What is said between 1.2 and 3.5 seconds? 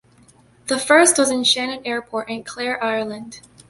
in Shannon Airport in Clare, Ireland.